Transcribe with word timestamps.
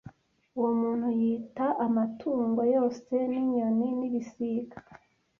Uwo 0.57 0.71
muntu 0.81 1.07
yita 1.21 1.67
amatungo 1.85 2.61
yose 2.75 3.13
n’inyoni 3.29 3.87
n’ibisiga 3.99 4.77